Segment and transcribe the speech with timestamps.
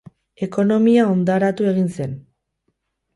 [0.45, 2.17] Ekonomia hondaratu egin zen.